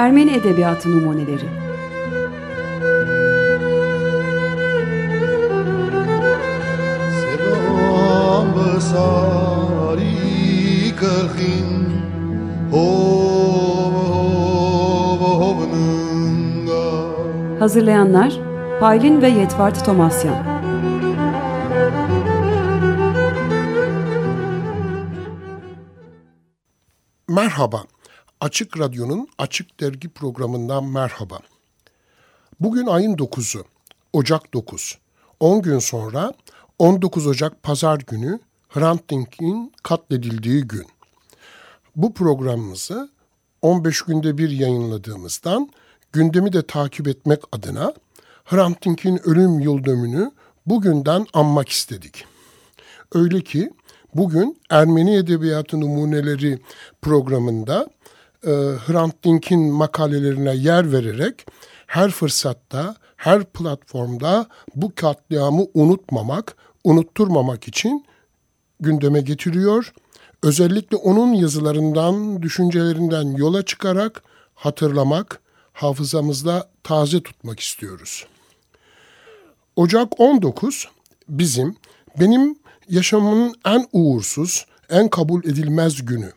Ermeni 0.00 0.30
Edebiyatı 0.30 0.90
Numuneleri. 0.90 1.48
Hazırlayanlar 17.58 18.40
Paylin 18.80 19.22
ve 19.22 19.28
Yetvart 19.28 19.84
Tomasyan. 19.84 20.34
Merhaba, 27.28 27.82
Açık 28.40 28.78
Radyo'nun 28.78 29.28
Açık 29.38 29.80
Dergi 29.80 30.08
programından 30.08 30.84
merhaba. 30.84 31.38
Bugün 32.60 32.86
ayın 32.86 33.16
9'u, 33.16 33.64
Ocak 34.12 34.54
9. 34.54 34.98
10 35.40 35.62
gün 35.62 35.78
sonra 35.78 36.32
19 36.78 37.26
Ocak 37.26 37.62
Pazar 37.62 37.98
günü 37.98 38.40
Hrant 38.68 39.10
Dink'in 39.10 39.72
katledildiği 39.82 40.62
gün. 40.62 40.86
Bu 41.96 42.14
programımızı 42.14 43.10
15 43.62 44.02
günde 44.02 44.38
bir 44.38 44.50
yayınladığımızdan 44.50 45.70
gündemi 46.12 46.52
de 46.52 46.62
takip 46.66 47.08
etmek 47.08 47.40
adına 47.52 47.94
Hrant 48.44 48.84
Dink'in 48.84 49.28
ölüm 49.28 49.60
yıl 49.60 49.84
dönümünü 49.84 50.30
bugünden 50.66 51.26
anmak 51.32 51.68
istedik. 51.68 52.24
Öyle 53.12 53.40
ki 53.40 53.70
bugün 54.14 54.60
Ermeni 54.70 55.16
Edebiyatı 55.16 55.80
Numuneleri 55.80 56.58
programında 57.02 57.88
e, 58.46 58.50
Hrant 58.86 59.24
Dink'in 59.24 59.60
makalelerine 59.60 60.54
yer 60.54 60.92
vererek 60.92 61.46
her 61.86 62.10
fırsatta, 62.10 62.94
her 63.16 63.44
platformda 63.44 64.46
bu 64.74 64.94
katliamı 64.94 65.66
unutmamak, 65.74 66.56
unutturmamak 66.84 67.68
için 67.68 68.04
gündeme 68.80 69.20
getiriyor. 69.20 69.92
Özellikle 70.42 70.96
onun 70.96 71.32
yazılarından, 71.32 72.42
düşüncelerinden 72.42 73.36
yola 73.36 73.64
çıkarak 73.64 74.22
hatırlamak, 74.54 75.40
hafızamızda 75.72 76.70
taze 76.82 77.22
tutmak 77.22 77.60
istiyoruz. 77.60 78.26
Ocak 79.76 80.20
19 80.20 80.88
bizim, 81.28 81.76
benim 82.20 82.56
yaşamımın 82.88 83.54
en 83.66 83.86
uğursuz, 83.92 84.66
en 84.90 85.08
kabul 85.08 85.44
edilmez 85.44 86.04
günü. 86.04 86.32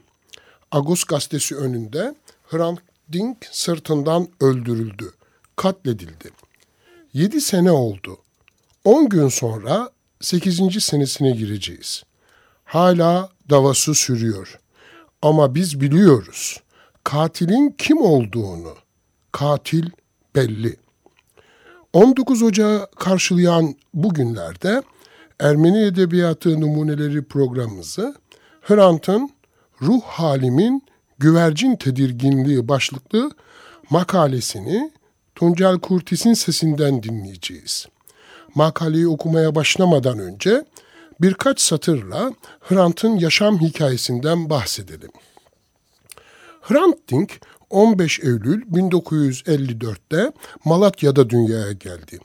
Agos 0.73 1.03
gazetesi 1.03 1.55
önünde 1.55 2.15
Hrant 2.47 2.79
Dink 3.13 3.37
sırtından 3.51 4.27
öldürüldü, 4.41 5.13
katledildi. 5.55 6.31
Yedi 7.13 7.41
sene 7.41 7.71
oldu. 7.71 8.17
On 8.83 9.09
gün 9.09 9.27
sonra 9.27 9.89
sekizinci 10.21 10.81
senesine 10.81 11.31
gireceğiz. 11.31 12.03
Hala 12.65 13.29
davası 13.49 13.95
sürüyor. 13.95 14.59
Ama 15.21 15.55
biz 15.55 15.81
biliyoruz 15.81 16.59
katilin 17.03 17.75
kim 17.77 18.01
olduğunu. 18.01 18.73
Katil 19.31 19.89
belli. 20.35 20.75
19 21.93 22.43
Ocağı 22.43 22.87
karşılayan 22.99 23.75
bu 23.93 24.13
günlerde 24.13 24.83
Ermeni 25.39 25.85
Edebiyatı 25.85 26.61
Numuneleri 26.61 27.23
programımızı 27.23 28.15
Hrant'ın 28.61 29.29
Ruh 29.83 30.01
Halimin 30.01 30.83
Güvercin 31.19 31.75
Tedirginliği 31.75 32.67
başlıklı 32.67 33.31
makalesini 33.89 34.91
Tuncel 35.35 35.79
Kurtis'in 35.79 36.33
sesinden 36.33 37.03
dinleyeceğiz. 37.03 37.87
Makaleyi 38.55 39.07
okumaya 39.07 39.55
başlamadan 39.55 40.19
önce 40.19 40.65
birkaç 41.21 41.61
satırla 41.61 42.33
Hrant'ın 42.59 43.17
yaşam 43.19 43.61
hikayesinden 43.61 44.49
bahsedelim. 44.49 45.11
Hrant 46.61 47.09
Dink 47.09 47.39
15 47.69 48.19
Eylül 48.19 48.61
1954'te 48.61 50.31
Malatya'da 50.65 51.29
dünyaya 51.29 51.71
geldi. 51.71 52.19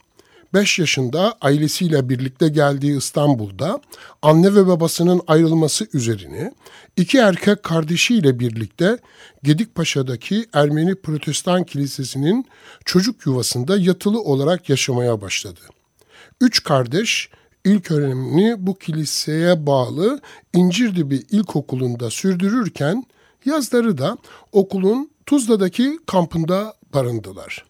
5 0.53 0.79
yaşında 0.79 1.35
ailesiyle 1.41 2.09
birlikte 2.09 2.47
geldiği 2.47 2.97
İstanbul'da 2.97 3.81
anne 4.21 4.55
ve 4.55 4.67
babasının 4.67 5.21
ayrılması 5.27 5.87
üzerine 5.93 6.53
iki 6.97 7.17
erkek 7.17 7.63
kardeşiyle 7.63 8.39
birlikte 8.39 8.97
Gedikpaşa'daki 9.43 10.45
Ermeni 10.53 10.95
Protestan 10.95 11.63
Kilisesi'nin 11.63 12.45
çocuk 12.85 13.25
yuvasında 13.25 13.77
yatılı 13.77 14.21
olarak 14.21 14.69
yaşamaya 14.69 15.21
başladı. 15.21 15.59
Üç 16.41 16.63
kardeş 16.63 17.29
ilk 17.65 17.91
öğrenimini 17.91 18.55
bu 18.67 18.77
kiliseye 18.77 19.65
bağlı 19.65 20.21
İncirdibi 20.53 21.15
İlkokulu'nda 21.15 22.09
sürdürürken 22.09 23.03
yazları 23.45 23.97
da 23.97 24.17
okulun 24.51 25.11
Tuzla'daki 25.25 25.99
kampında 26.05 26.73
barındılar. 26.93 27.65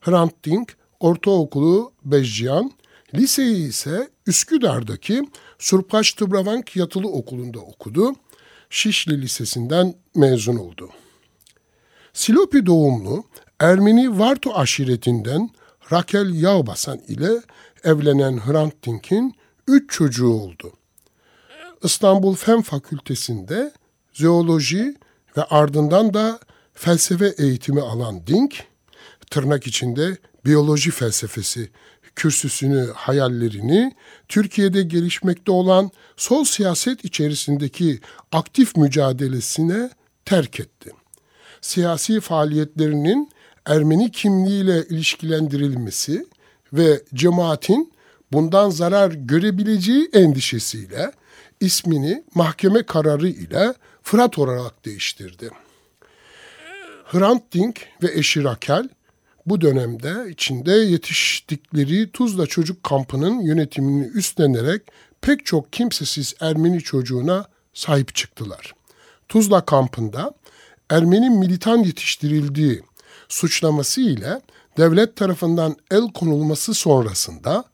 Hrant 0.00 0.44
Dink 0.44 0.76
ortaokulu 1.04 1.92
Bejcihan, 2.04 2.72
liseyi 3.14 3.68
ise 3.68 4.08
Üsküdar'daki 4.26 5.28
Surpaş 5.58 6.12
Tıbravank 6.12 6.76
Yatılı 6.76 7.08
Okulu'nda 7.08 7.58
okudu. 7.58 8.14
Şişli 8.70 9.22
Lisesi'nden 9.22 9.94
mezun 10.14 10.56
oldu. 10.56 10.90
Silopi 12.12 12.66
doğumlu 12.66 13.24
Ermeni 13.60 14.18
Varto 14.18 14.54
aşiretinden 14.54 15.50
Rakel 15.92 16.34
Yağbasan 16.34 16.98
ile 16.98 17.30
evlenen 17.84 18.38
Hrant 18.38 18.86
Dink'in 18.86 19.34
üç 19.68 19.90
çocuğu 19.90 20.32
oldu. 20.32 20.72
İstanbul 21.82 22.34
Fen 22.34 22.62
Fakültesi'nde 22.62 23.72
zooloji 24.12 24.94
ve 25.36 25.42
ardından 25.42 26.14
da 26.14 26.38
felsefe 26.74 27.34
eğitimi 27.38 27.80
alan 27.80 28.26
Dink, 28.26 28.64
tırnak 29.30 29.66
içinde 29.66 30.18
biyoloji 30.46 30.90
felsefesi 30.90 31.70
kürsüsünü, 32.16 32.90
hayallerini 32.94 33.92
Türkiye'de 34.28 34.82
gelişmekte 34.82 35.52
olan 35.52 35.90
sol 36.16 36.44
siyaset 36.44 37.04
içerisindeki 37.04 38.00
aktif 38.32 38.76
mücadelesine 38.76 39.90
terk 40.24 40.60
etti. 40.60 40.90
Siyasi 41.60 42.20
faaliyetlerinin 42.20 43.34
Ermeni 43.66 44.10
kimliğiyle 44.10 44.84
ilişkilendirilmesi 44.84 46.26
ve 46.72 47.02
cemaatin 47.14 47.92
bundan 48.32 48.70
zarar 48.70 49.10
görebileceği 49.10 50.08
endişesiyle 50.12 51.12
ismini 51.60 52.24
mahkeme 52.34 52.82
kararı 52.82 53.28
ile 53.28 53.74
Fırat 54.02 54.38
olarak 54.38 54.84
değiştirdi. 54.84 55.50
Hrant 57.04 57.52
Dink 57.52 57.80
ve 58.02 58.12
eşi 58.14 58.44
Rakel 58.44 58.88
bu 59.46 59.60
dönemde 59.60 60.30
içinde 60.30 60.72
yetiştikleri 60.72 62.12
Tuzla 62.12 62.46
Çocuk 62.46 62.82
Kampı'nın 62.82 63.40
yönetimini 63.40 64.06
üstlenerek 64.06 64.82
pek 65.20 65.46
çok 65.46 65.72
kimsesiz 65.72 66.34
Ermeni 66.40 66.80
çocuğuna 66.80 67.46
sahip 67.74 68.14
çıktılar. 68.14 68.72
Tuzla 69.28 69.64
kampında 69.64 70.34
Ermeni 70.90 71.30
militan 71.30 71.78
yetiştirildiği 71.78 72.82
suçlaması 73.28 74.00
ile 74.00 74.40
devlet 74.76 75.16
tarafından 75.16 75.76
el 75.90 76.12
konulması 76.12 76.74
sonrasında 76.74 77.64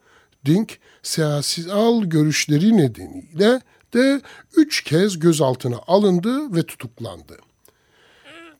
Dink 0.46 0.78
siyasal 1.02 2.04
görüşleri 2.04 2.76
nedeniyle 2.76 3.60
de 3.94 4.20
üç 4.56 4.84
kez 4.84 5.18
gözaltına 5.18 5.76
alındı 5.86 6.54
ve 6.54 6.62
tutuklandı. 6.62 7.38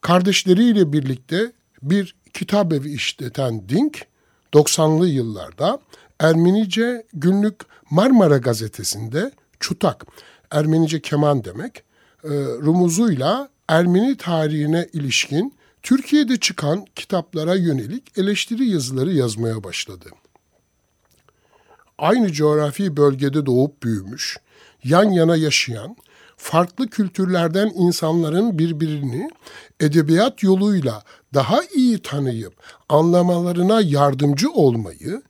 Kardeşleriyle 0.00 0.92
birlikte 0.92 1.52
bir 1.82 2.14
kitap 2.34 2.72
evi 2.72 2.92
işleten 2.94 3.68
Dink, 3.68 4.06
90'lı 4.52 5.08
yıllarda 5.08 5.80
Ermenice 6.20 7.06
günlük 7.12 7.60
Marmara 7.90 8.38
gazetesinde 8.38 9.32
Çutak, 9.60 10.06
Ermenice 10.50 11.00
keman 11.00 11.44
demek, 11.44 11.82
e, 12.24 12.28
rumuzuyla 12.62 13.48
Ermeni 13.68 14.16
tarihine 14.16 14.88
ilişkin 14.92 15.54
Türkiye'de 15.82 16.36
çıkan 16.36 16.84
kitaplara 16.96 17.54
yönelik 17.54 18.18
eleştiri 18.18 18.68
yazıları 18.68 19.12
yazmaya 19.12 19.64
başladı. 19.64 20.08
Aynı 21.98 22.32
coğrafi 22.32 22.96
bölgede 22.96 23.46
doğup 23.46 23.82
büyümüş, 23.82 24.36
yan 24.84 25.10
yana 25.10 25.36
yaşayan, 25.36 25.96
farklı 26.36 26.88
kültürlerden 26.88 27.72
insanların 27.74 28.58
birbirini 28.58 29.30
edebiyat 29.80 30.42
yoluyla 30.42 31.02
daha 31.34 31.64
iyi 31.74 32.02
tanıyıp 32.02 32.54
anlamalarına 32.88 33.80
yardımcı 33.80 34.50
olmayı, 34.50 35.22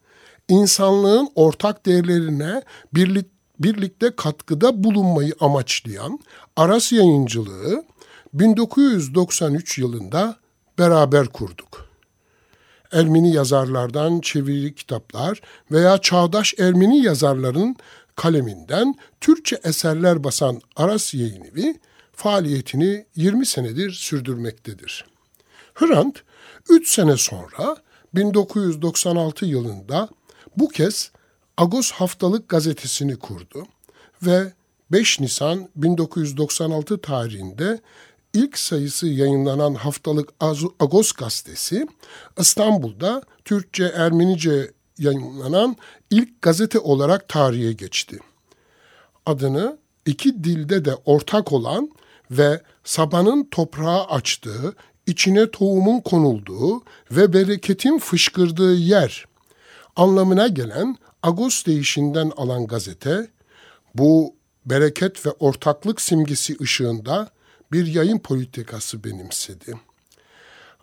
insanlığın 0.49 1.29
ortak 1.35 1.87
değerlerine 1.87 2.63
birlik, 2.95 3.27
birlikte 3.59 4.17
katkıda 4.17 4.85
bulunmayı 4.85 5.35
amaçlayan 5.41 6.19
Aras 6.57 6.93
Yayıncılığı 6.93 7.85
1993 8.35 9.79
yılında 9.79 10.37
beraber 10.79 11.27
kurduk. 11.27 11.91
Ermeni 12.93 13.33
yazarlardan 13.35 14.21
çevirili 14.21 14.75
kitaplar 14.75 15.41
veya 15.71 15.99
çağdaş 15.99 16.55
Ermeni 16.59 17.03
yazarların 17.03 17.77
kaleminden 18.17 18.95
Türkçe 19.21 19.61
eserler 19.65 20.25
basan 20.25 20.61
Aras 20.77 21.15
Yayınevi 21.15 21.81
faaliyetini 22.13 23.07
20 23.17 23.47
senedir 23.47 23.91
sürdürmektedir. 23.91 25.05
Hrant 25.81 26.23
3 26.69 26.91
sene 26.91 27.17
sonra 27.17 27.77
1996 28.15 29.47
yılında 29.47 30.09
bu 30.57 30.69
kez 30.69 31.11
Agos 31.57 31.91
Haftalık 31.93 32.49
gazetesini 32.49 33.17
kurdu 33.17 33.67
ve 34.23 34.53
5 34.93 35.21
Nisan 35.21 35.69
1996 35.77 37.01
tarihinde 37.01 37.81
ilk 38.35 38.59
sayısı 38.59 39.07
yayınlanan 39.07 39.75
haftalık 39.75 40.29
Agos 40.81 41.13
gazetesi 41.13 41.87
İstanbul'da 42.39 43.23
Türkçe 43.45 43.85
Ermenice 43.85 44.71
yayınlanan 44.99 45.77
ilk 46.11 46.43
gazete 46.43 46.79
olarak 46.79 47.29
tarihe 47.29 47.73
geçti. 47.73 48.19
Adını 49.27 49.79
iki 50.07 50.45
dilde 50.45 50.85
de 50.85 50.95
ortak 50.95 51.53
olan 51.53 51.91
ve 52.31 52.63
sabanın 52.85 53.49
toprağa 53.51 54.05
açtığı, 54.05 54.75
içine 55.07 55.51
tohumun 55.51 56.01
konulduğu 56.01 56.83
ve 57.11 57.33
bereketin 57.33 57.99
fışkırdığı 57.99 58.75
yer 58.75 59.25
anlamına 59.97 60.49
gelen 60.49 60.97
Agos 61.23 61.67
deyişinden 61.67 62.33
alan 62.37 62.67
gazete, 62.67 63.29
bu 63.95 64.35
bereket 64.67 65.27
ve 65.27 65.31
ortaklık 65.31 66.01
simgesi 66.01 66.57
ışığında 66.61 67.29
bir 67.73 67.87
yayın 67.87 68.19
politikası 68.19 69.05
benimsedi. 69.05 69.75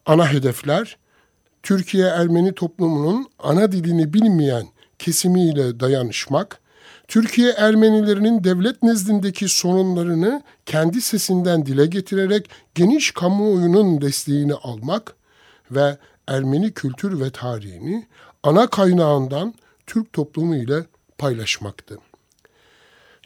Ana 0.06 0.31
hedefler, 0.34 0.98
Türkiye 1.63 2.08
Ermeni 2.08 2.54
toplumunun 2.54 3.28
ana 3.40 3.72
dilini 3.72 4.13
bilmeyen 4.13 4.68
kesimiyle 5.00 5.80
dayanışmak, 5.80 6.60
Türkiye 7.07 7.51
Ermenilerinin 7.51 8.44
devlet 8.44 8.83
nezdindeki 8.83 9.50
sorunlarını 9.50 10.44
kendi 10.65 11.01
sesinden 11.01 11.65
dile 11.65 11.86
getirerek 11.86 12.50
geniş 12.75 13.12
kamuoyunun 13.12 14.01
desteğini 14.01 14.54
almak 14.54 15.15
ve 15.71 15.98
Ermeni 16.27 16.71
kültür 16.71 17.19
ve 17.19 17.30
tarihini 17.31 18.07
ana 18.44 18.68
kaynağından 18.68 19.54
Türk 19.88 20.13
toplumu 20.13 20.56
ile 20.56 20.86
paylaşmaktı. 21.18 21.98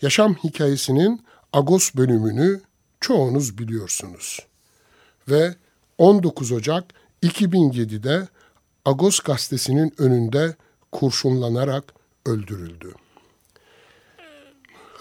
Yaşam 0.02 0.36
hikayesinin 0.36 1.26
Agos 1.54 1.96
bölümünü 1.96 2.62
çoğunuz 3.00 3.58
biliyorsunuz. 3.58 4.40
Ve 5.30 5.56
19 5.98 6.52
Ocak 6.52 6.84
2007'de 7.24 8.28
Agos 8.86 9.20
gazetesinin 9.20 9.94
önünde 9.98 10.56
kurşunlanarak 10.92 11.94
öldürüldü. 12.26 12.94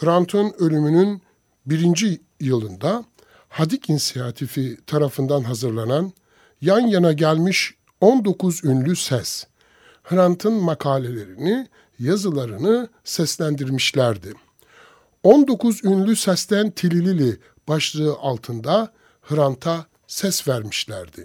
Hrant'ın 0.00 0.55
ölümünün 0.58 1.23
birinci 1.67 2.20
yılında 2.41 3.05
Hadik 3.49 3.91
İnisiyatifi 3.91 4.79
tarafından 4.87 5.41
hazırlanan 5.41 6.12
yan 6.61 6.81
yana 6.81 7.12
gelmiş 7.12 7.75
19 8.00 8.64
ünlü 8.64 8.97
ses, 8.97 9.47
Hrant'ın 10.02 10.52
makalelerini, 10.52 11.69
yazılarını 11.99 12.88
seslendirmişlerdi. 13.05 14.32
19 15.23 15.85
ünlü 15.85 16.17
sesten 16.17 16.70
Tililili 16.70 17.38
başlığı 17.69 18.17
altında 18.20 18.93
Hrant'a 19.23 19.87
ses 20.06 20.49
vermişlerdi. 20.49 21.25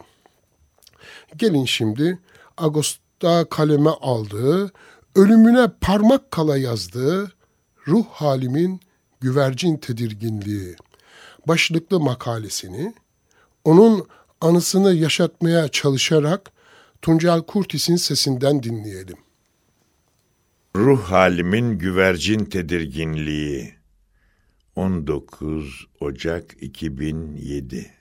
Gelin 1.37 1.65
şimdi 1.65 2.19
Ağustos'ta 2.57 3.45
kaleme 3.49 3.89
aldığı, 3.89 4.71
ölümüne 5.15 5.67
parmak 5.81 6.31
kala 6.31 6.57
yazdığı 6.57 7.35
ruh 7.87 8.05
halimin 8.05 8.79
güvercin 9.21 9.77
tedirginliği 9.77 10.75
başlıklı 11.47 11.99
makalesini 11.99 12.93
onun 13.63 14.07
anısını 14.41 14.93
yaşatmaya 14.93 15.67
çalışarak 15.67 16.51
Tuncel 17.01 17.41
Kurtis'in 17.41 17.95
sesinden 17.95 18.63
dinleyelim. 18.63 19.17
Ruh 20.75 21.03
halimin 21.03 21.77
güvercin 21.77 22.45
tedirginliği 22.45 23.73
19 24.75 25.87
Ocak 25.99 26.55
2007 26.61 27.91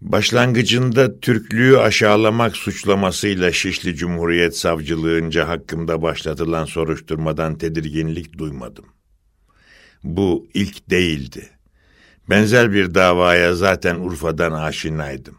Başlangıcında 0.00 1.20
Türklüğü 1.20 1.78
aşağılamak 1.78 2.56
suçlamasıyla 2.56 3.52
Şişli 3.52 3.94
Cumhuriyet 3.96 4.56
Savcılığınca 4.56 5.48
hakkımda 5.48 6.02
başlatılan 6.02 6.64
soruşturmadan 6.64 7.58
tedirginlik 7.58 8.38
duymadım. 8.38 8.84
Bu 10.04 10.46
ilk 10.54 10.90
değildi. 10.90 11.48
Benzer 12.30 12.72
bir 12.72 12.94
davaya 12.94 13.54
zaten 13.54 13.96
Urfa'dan 13.96 14.52
aşinaydım. 14.52 15.38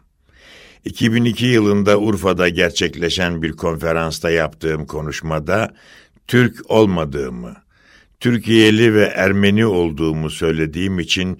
2002 0.84 1.46
yılında 1.46 1.98
Urfa'da 1.98 2.48
gerçekleşen 2.48 3.42
bir 3.42 3.52
konferansta 3.52 4.30
yaptığım 4.30 4.86
konuşmada 4.86 5.74
Türk 6.26 6.70
olmadığımı, 6.70 7.56
Türkiye'li 8.20 8.94
ve 8.94 9.04
Ermeni 9.04 9.66
olduğumu 9.66 10.30
söylediğim 10.30 10.98
için 10.98 11.38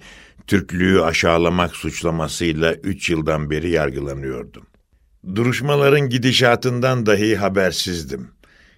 Türklüğü 0.49 1.01
aşağılamak 1.01 1.75
suçlamasıyla 1.75 2.73
üç 2.73 3.09
yıldan 3.09 3.49
beri 3.49 3.69
yargılanıyordum. 3.69 4.65
Duruşmaların 5.35 6.09
gidişatından 6.09 7.05
dahi 7.05 7.35
habersizdim. 7.35 8.27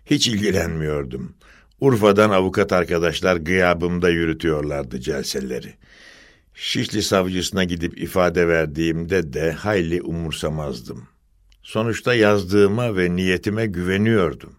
Hiç 0.06 0.28
ilgilenmiyordum. 0.28 1.36
Urfa'dan 1.82 2.30
avukat 2.30 2.74
arkadaşlar 2.74 3.36
gıyabımda 3.36 4.10
yürütüyorlardı 4.10 5.00
celseleri. 5.00 5.74
Şişli 6.54 7.04
savcısına 7.04 7.64
gidip 7.64 8.02
ifade 8.02 8.48
verdiğimde 8.48 9.34
de 9.34 9.52
hayli 9.52 10.02
umursamazdım. 10.02 11.08
Sonuçta 11.64 12.14
yazdığıma 12.14 12.98
ve 12.98 13.16
niyetime 13.16 13.66
güveniyordum. 13.66 14.56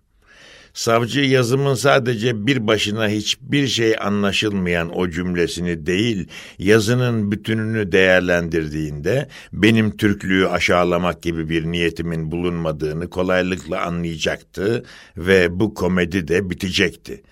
Savcı 0.74 1.20
yazımın 1.20 1.74
sadece 1.74 2.46
bir 2.46 2.66
başına 2.66 3.08
hiçbir 3.08 3.68
şey 3.68 3.96
anlaşılmayan 4.00 4.98
o 4.98 5.10
cümlesini 5.10 5.86
değil, 5.86 6.28
yazının 6.58 7.32
bütününü 7.32 7.92
değerlendirdiğinde 7.92 9.28
benim 9.52 9.96
Türklüğü 9.96 10.48
aşağılamak 10.48 11.22
gibi 11.22 11.48
bir 11.48 11.64
niyetimin 11.64 12.30
bulunmadığını 12.30 13.10
kolaylıkla 13.10 13.80
anlayacaktı 13.80 14.84
ve 15.16 15.60
bu 15.60 15.74
komedi 15.74 16.28
de 16.28 16.50
bitecekti. 16.50 17.22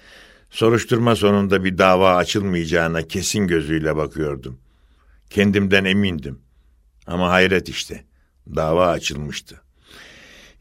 Soruşturma 0.50 1.16
sonunda 1.16 1.64
bir 1.64 1.78
dava 1.78 2.16
açılmayacağına 2.16 3.02
kesin 3.02 3.46
gözüyle 3.46 3.96
bakıyordum. 3.96 4.58
Kendimden 5.30 5.84
emindim. 5.84 6.38
Ama 7.06 7.30
hayret 7.30 7.68
işte, 7.68 8.04
dava 8.56 8.88
açılmıştı. 8.88 9.60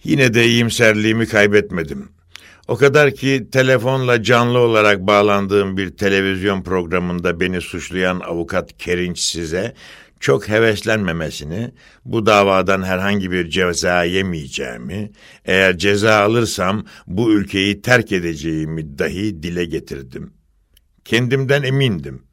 Yine 0.04 0.34
de 0.34 0.48
iyimserliğimi 0.48 1.28
kaybetmedim. 1.28 2.19
O 2.70 2.76
kadar 2.76 3.16
ki 3.16 3.48
telefonla 3.52 4.24
canlı 4.24 4.60
olarak 4.60 5.00
bağlandığım 5.00 5.78
bir 5.78 5.90
televizyon 5.90 6.64
programında 6.64 7.40
beni 7.40 7.62
suçlayan 7.62 8.20
avukat 8.20 8.78
Kerinç 8.78 9.20
size 9.20 9.74
çok 10.20 10.50
heveslenmemesini, 10.50 11.72
bu 12.06 12.26
davadan 12.26 12.84
herhangi 12.84 13.32
bir 13.32 13.50
ceza 13.50 14.04
yemeyeceğimi, 14.04 15.12
eğer 15.46 15.78
ceza 15.78 16.16
alırsam 16.16 16.86
bu 17.08 17.34
ülkeyi 17.34 17.82
terk 17.82 18.12
edeceğimi 18.12 19.00
dahi 19.00 19.44
dile 19.44 19.66
getirdim. 19.66 20.34
Kendimden 21.06 21.64
emindim. 21.64 22.24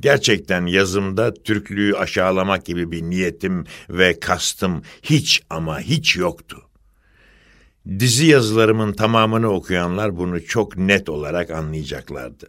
Gerçekten 0.00 0.66
yazımda 0.66 1.34
Türklüğü 1.34 1.96
aşağılamak 1.96 2.66
gibi 2.66 2.92
bir 2.92 3.02
niyetim 3.02 3.64
ve 3.90 4.20
kastım 4.20 4.82
hiç 5.02 5.42
ama 5.50 5.80
hiç 5.80 6.16
yoktu. 6.16 6.67
Dizi 7.88 8.26
yazılarımın 8.26 8.92
tamamını 8.92 9.48
okuyanlar 9.48 10.16
bunu 10.16 10.44
çok 10.44 10.76
net 10.76 11.08
olarak 11.08 11.50
anlayacaklardı. 11.50 12.46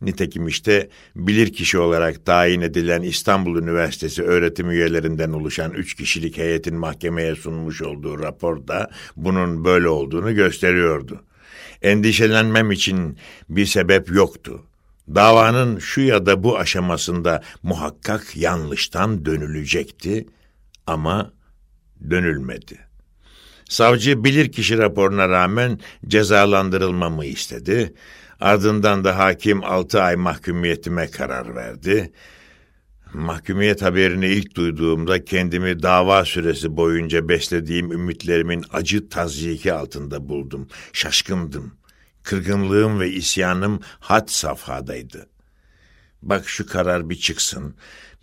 Nitekim 0.00 0.48
işte 0.48 0.88
bilirkişi 1.16 1.78
olarak 1.78 2.26
tayin 2.26 2.60
edilen 2.60 3.02
İstanbul 3.02 3.62
Üniversitesi 3.62 4.22
öğretim 4.22 4.70
üyelerinden 4.70 5.30
oluşan 5.30 5.72
üç 5.72 5.94
kişilik 5.94 6.38
heyetin 6.38 6.76
mahkemeye 6.76 7.36
sunmuş 7.36 7.82
olduğu 7.82 8.18
raporda 8.18 8.90
bunun 9.16 9.64
böyle 9.64 9.88
olduğunu 9.88 10.34
gösteriyordu. 10.34 11.24
Endişelenmem 11.82 12.72
için 12.72 13.18
bir 13.48 13.66
sebep 13.66 14.10
yoktu. 14.10 14.62
Davanın 15.14 15.78
şu 15.78 16.00
ya 16.00 16.26
da 16.26 16.42
bu 16.42 16.58
aşamasında 16.58 17.42
muhakkak 17.62 18.36
yanlıştan 18.36 19.24
dönülecekti 19.24 20.26
ama 20.86 21.32
dönülmedi. 22.10 22.93
Savcı 23.74 24.24
bilirkişi 24.24 24.78
raporuna 24.78 25.28
rağmen 25.28 25.80
cezalandırılmamı 26.06 27.24
istedi. 27.24 27.94
Ardından 28.40 29.04
da 29.04 29.18
hakim 29.18 29.64
altı 29.64 30.02
ay 30.02 30.16
mahkumiyetime 30.16 31.10
karar 31.10 31.56
verdi. 31.56 32.12
Mahkumiyet 33.14 33.82
haberini 33.82 34.26
ilk 34.26 34.54
duyduğumda 34.56 35.24
kendimi 35.24 35.82
dava 35.82 36.24
süresi 36.24 36.76
boyunca 36.76 37.28
beslediğim 37.28 37.92
ümitlerimin 37.92 38.64
acı 38.72 39.08
tazyiki 39.08 39.72
altında 39.72 40.28
buldum. 40.28 40.68
Şaşkındım. 40.92 41.74
Kırgınlığım 42.22 43.00
ve 43.00 43.10
isyanım 43.10 43.80
had 44.00 44.28
safhadaydı. 44.28 45.26
Bak 46.22 46.48
şu 46.48 46.66
karar 46.66 47.10
bir 47.10 47.16
çıksın, 47.16 47.74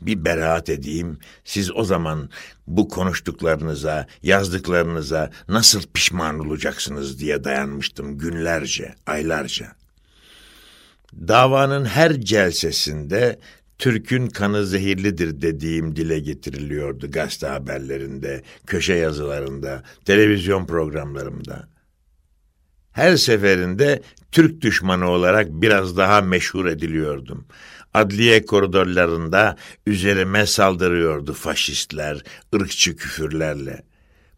bir 0.01 0.25
beraat 0.25 0.69
edeyim. 0.69 1.17
Siz 1.43 1.75
o 1.75 1.83
zaman 1.83 2.29
bu 2.67 2.87
konuştuklarınıza, 2.87 4.07
yazdıklarınıza 4.23 5.29
nasıl 5.49 5.81
pişman 5.93 6.39
olacaksınız 6.39 7.19
diye 7.19 7.43
dayanmıştım 7.43 8.17
günlerce, 8.17 8.95
aylarca. 9.05 9.75
Davanın 11.13 11.85
her 11.85 12.21
celsesinde 12.21 13.39
Türk'ün 13.77 14.27
kanı 14.27 14.65
zehirlidir 14.65 15.41
dediğim 15.41 15.95
dile 15.95 16.19
getiriliyordu 16.19 17.11
gazete 17.11 17.47
haberlerinde, 17.47 18.43
köşe 18.67 18.93
yazılarında, 18.93 19.83
televizyon 20.05 20.65
programlarımda. 20.65 21.67
Her 22.91 23.15
seferinde 23.15 24.01
Türk 24.31 24.61
düşmanı 24.61 25.09
olarak 25.09 25.47
biraz 25.49 25.97
daha 25.97 26.21
meşhur 26.21 26.65
ediliyordum. 26.65 27.45
Adliye 27.93 28.45
koridorlarında 28.45 29.57
üzerime 29.87 30.45
saldırıyordu 30.45 31.33
faşistler, 31.33 32.23
ırkçı 32.55 32.95
küfürlerle 32.95 33.83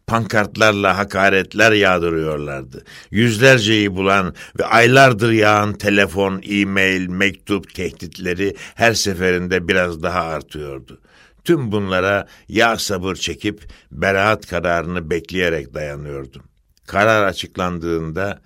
pankartlarla 0.06 0.98
hakaretler 0.98 1.72
yağdırıyorlardı. 1.72 2.84
Yüzlerceyi 3.10 3.96
bulan 3.96 4.34
ve 4.58 4.64
aylardır 4.64 5.30
yağan 5.30 5.72
telefon, 5.72 6.42
e-mail, 6.48 7.08
mektup 7.08 7.74
tehditleri 7.74 8.56
her 8.74 8.94
seferinde 8.94 9.68
biraz 9.68 10.02
daha 10.02 10.20
artıyordu. 10.20 11.00
Tüm 11.44 11.72
bunlara 11.72 12.26
ya 12.48 12.76
sabır 12.76 13.14
çekip 13.14 13.62
beraat 13.92 14.46
kararını 14.46 15.10
bekleyerek 15.10 15.74
dayanıyordum. 15.74 16.42
Karar 16.86 17.24
açıklandığında 17.24 18.40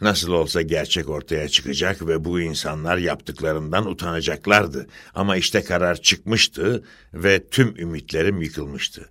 Nasıl 0.00 0.32
olsa 0.32 0.62
gerçek 0.62 1.08
ortaya 1.08 1.48
çıkacak 1.48 2.06
ve 2.06 2.24
bu 2.24 2.40
insanlar 2.40 2.96
yaptıklarından 2.96 3.86
utanacaklardı. 3.86 4.86
Ama 5.14 5.36
işte 5.36 5.64
karar 5.64 5.96
çıkmıştı 5.96 6.84
ve 7.14 7.48
tüm 7.48 7.74
ümitlerim 7.78 8.42
yıkılmıştı. 8.42 9.08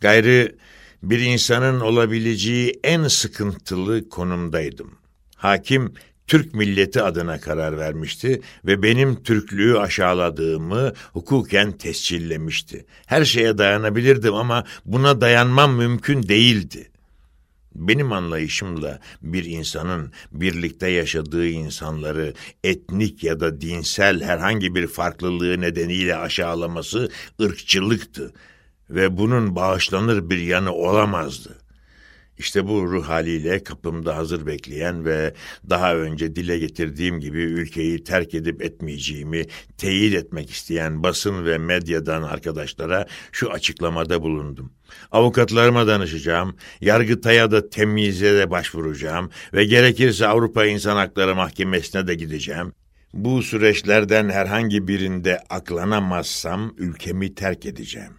Gayrı 0.00 0.56
bir 1.02 1.20
insanın 1.20 1.80
olabileceği 1.80 2.80
en 2.84 3.08
sıkıntılı 3.08 4.08
konumdaydım. 4.08 4.90
Hakim 5.36 5.94
Türk 6.26 6.54
milleti 6.54 7.02
adına 7.02 7.40
karar 7.40 7.78
vermişti 7.78 8.40
ve 8.64 8.82
benim 8.82 9.22
Türklüğü 9.22 9.78
aşağıladığımı 9.78 10.92
hukuken 11.12 11.72
tescillemişti. 11.72 12.86
Her 13.06 13.24
şeye 13.24 13.58
dayanabilirdim 13.58 14.34
ama 14.34 14.64
buna 14.84 15.20
dayanmam 15.20 15.76
mümkün 15.76 16.28
değildi. 16.28 16.90
Benim 17.74 18.12
anlayışımla 18.12 19.00
bir 19.22 19.44
insanın 19.44 20.12
birlikte 20.32 20.88
yaşadığı 20.88 21.48
insanları 21.48 22.34
etnik 22.64 23.24
ya 23.24 23.40
da 23.40 23.60
dinsel 23.60 24.22
herhangi 24.22 24.74
bir 24.74 24.86
farklılığı 24.86 25.60
nedeniyle 25.60 26.16
aşağılaması 26.16 27.10
ırkçılıktı 27.42 28.32
ve 28.90 29.16
bunun 29.16 29.56
bağışlanır 29.56 30.30
bir 30.30 30.38
yanı 30.38 30.72
olamazdı. 30.72 31.58
İşte 32.38 32.68
bu 32.68 32.82
ruh 32.90 33.08
haliyle 33.08 33.62
kapımda 33.62 34.16
hazır 34.16 34.46
bekleyen 34.46 35.04
ve 35.04 35.34
daha 35.70 35.96
önce 35.96 36.36
dile 36.36 36.58
getirdiğim 36.58 37.20
gibi 37.20 37.42
ülkeyi 37.42 38.04
terk 38.04 38.34
edip 38.34 38.62
etmeyeceğimi 38.62 39.44
teyit 39.78 40.14
etmek 40.14 40.50
isteyen 40.50 41.02
basın 41.02 41.44
ve 41.44 41.58
medyadan 41.58 42.22
arkadaşlara 42.22 43.06
şu 43.32 43.50
açıklamada 43.50 44.22
bulundum. 44.22 44.72
Avukatlarıma 45.12 45.86
danışacağım, 45.86 46.56
Yargıtay'a 46.80 47.50
da 47.50 47.70
temyize 47.70 48.34
de 48.34 48.50
başvuracağım 48.50 49.30
ve 49.54 49.64
gerekirse 49.64 50.26
Avrupa 50.26 50.66
İnsan 50.66 50.96
Hakları 50.96 51.34
Mahkemesi'ne 51.34 52.06
de 52.06 52.14
gideceğim. 52.14 52.72
Bu 53.14 53.42
süreçlerden 53.42 54.28
herhangi 54.28 54.88
birinde 54.88 55.38
aklanamazsam 55.50 56.74
ülkemi 56.78 57.34
terk 57.34 57.66
edeceğim. 57.66 58.12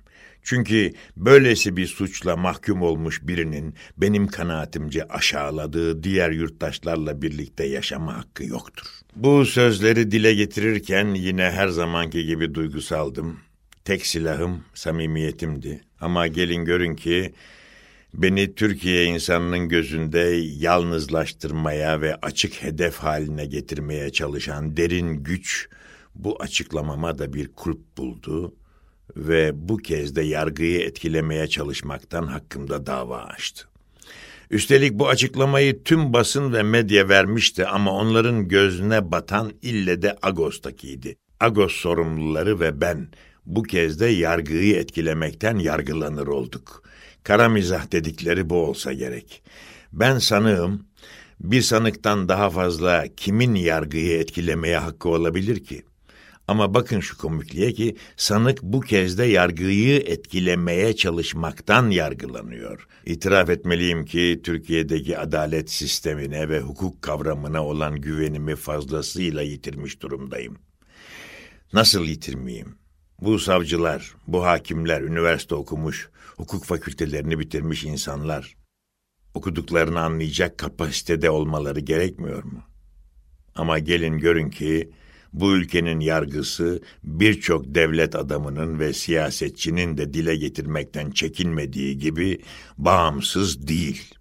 Çünkü 0.46 0.91
böylesi 1.17 1.77
bir 1.77 1.88
suçla 1.88 2.38
mahkum 2.38 2.82
olmuş 2.82 3.20
birinin 3.24 3.75
benim 3.98 4.27
kanaatimce 4.27 5.03
aşağıladığı 5.03 6.03
diğer 6.03 6.32
yurttaşlarla 6.32 7.22
birlikte 7.22 7.65
yaşama 7.65 8.17
hakkı 8.17 8.46
yoktur. 8.46 8.86
Bu 9.15 9.46
sözleri 9.46 10.12
dile 10.12 10.34
getirirken 10.34 11.13
yine 11.13 11.51
her 11.51 11.67
zamanki 11.67 12.25
gibi 12.25 12.53
duygusaldım. 12.53 13.39
Tek 13.85 14.05
silahım 14.05 14.63
samimiyetimdi. 14.73 15.81
Ama 15.99 16.27
gelin 16.27 16.65
görün 16.65 16.95
ki 16.95 17.33
beni 18.13 18.55
Türkiye 18.55 19.05
insanının 19.05 19.69
gözünde 19.69 20.19
yalnızlaştırmaya 20.57 22.01
ve 22.01 22.15
açık 22.15 22.63
hedef 22.63 22.95
haline 22.95 23.45
getirmeye 23.45 24.11
çalışan 24.11 24.77
derin 24.77 25.23
güç 25.23 25.69
bu 26.15 26.41
açıklamama 26.41 27.17
da 27.17 27.33
bir 27.33 27.47
kulp 27.47 27.97
buldu 27.97 28.55
ve 29.15 29.51
bu 29.69 29.77
kez 29.77 30.15
de 30.15 30.21
yargıyı 30.21 30.79
etkilemeye 30.79 31.47
çalışmaktan 31.47 32.27
hakkımda 32.27 32.85
dava 32.85 33.17
açtı. 33.17 33.67
Üstelik 34.49 34.93
bu 34.93 35.09
açıklamayı 35.09 35.83
tüm 35.83 36.13
basın 36.13 36.53
ve 36.53 36.63
medya 36.63 37.09
vermişti 37.09 37.65
ama 37.65 37.91
onların 37.91 38.47
gözüne 38.47 39.11
batan 39.11 39.53
ille 39.61 40.01
de 40.01 40.17
Agos'takiydi. 40.21 41.15
Agos 41.39 41.73
sorumluları 41.73 42.59
ve 42.59 42.81
ben 42.81 43.07
bu 43.45 43.63
kez 43.63 43.99
de 43.99 44.05
yargıyı 44.05 44.75
etkilemekten 44.75 45.57
yargılanır 45.57 46.27
olduk. 46.27 46.83
Kara 47.23 47.49
mizah 47.49 47.91
dedikleri 47.91 48.49
bu 48.49 48.55
olsa 48.55 48.93
gerek. 48.93 49.43
Ben 49.93 50.19
sanığım, 50.19 50.85
bir 51.39 51.61
sanıktan 51.61 52.29
daha 52.29 52.49
fazla 52.49 53.05
kimin 53.17 53.55
yargıyı 53.55 54.17
etkilemeye 54.19 54.77
hakkı 54.77 55.09
olabilir 55.09 55.63
ki?'' 55.63 55.95
Ama 56.47 56.73
bakın 56.73 56.99
şu 56.99 57.17
komikliğe 57.17 57.73
ki 57.73 57.95
sanık 58.17 58.63
bu 58.63 58.79
kez 58.81 59.17
de 59.17 59.23
yargıyı 59.23 59.97
etkilemeye 59.97 60.95
çalışmaktan 60.95 61.89
yargılanıyor. 61.89 62.87
İtiraf 63.05 63.49
etmeliyim 63.49 64.05
ki 64.05 64.41
Türkiye'deki 64.43 65.17
adalet 65.17 65.71
sistemine 65.71 66.49
ve 66.49 66.59
hukuk 66.59 67.01
kavramına 67.01 67.65
olan 67.65 68.01
güvenimi 68.01 68.55
fazlasıyla 68.55 69.41
yitirmiş 69.41 70.01
durumdayım. 70.01 70.57
Nasıl 71.73 72.05
yitirmeyeyim? 72.05 72.75
Bu 73.22 73.39
savcılar, 73.39 74.15
bu 74.27 74.45
hakimler 74.45 75.01
üniversite 75.01 75.55
okumuş, 75.55 76.10
hukuk 76.38 76.65
fakültelerini 76.65 77.39
bitirmiş 77.39 77.84
insanlar. 77.84 78.55
Okuduklarını 79.34 80.00
anlayacak 80.00 80.57
kapasitede 80.57 81.29
olmaları 81.29 81.79
gerekmiyor 81.79 82.43
mu? 82.43 82.63
Ama 83.55 83.79
gelin 83.79 84.17
görün 84.17 84.50
ki 84.50 84.91
bu 85.34 85.55
ülkenin 85.55 86.00
yargısı 86.00 86.81
birçok 87.03 87.75
devlet 87.75 88.15
adamının 88.15 88.79
ve 88.79 88.93
siyasetçinin 88.93 89.98
de 89.98 90.13
dile 90.13 90.36
getirmekten 90.36 91.12
çekinmediği 91.12 91.98
gibi 91.98 92.41
bağımsız 92.77 93.67
değil. 93.67 94.13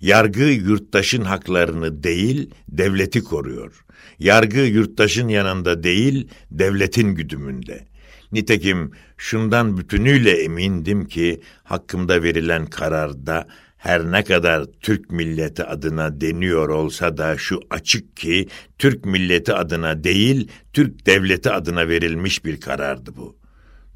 Yargı 0.00 0.42
yurttaşın 0.42 1.22
haklarını 1.22 2.02
değil, 2.02 2.50
devleti 2.68 3.24
koruyor. 3.24 3.84
Yargı 4.18 4.60
yurttaşın 4.60 5.28
yanında 5.28 5.82
değil, 5.82 6.28
devletin 6.50 7.14
güdümünde. 7.14 7.91
Nitekim 8.32 8.90
şundan 9.16 9.76
bütünüyle 9.76 10.42
emindim 10.42 11.04
ki 11.04 11.40
hakkımda 11.64 12.22
verilen 12.22 12.66
kararda 12.66 13.46
her 13.76 14.12
ne 14.12 14.24
kadar 14.24 14.64
Türk 14.80 15.10
milleti 15.10 15.64
adına 15.64 16.20
deniyor 16.20 16.68
olsa 16.68 17.16
da 17.16 17.38
şu 17.38 17.60
açık 17.70 18.16
ki 18.16 18.48
Türk 18.78 19.04
milleti 19.04 19.52
adına 19.54 20.04
değil 20.04 20.48
Türk 20.72 21.06
devleti 21.06 21.50
adına 21.50 21.88
verilmiş 21.88 22.44
bir 22.44 22.60
karardı 22.60 23.16
bu. 23.16 23.36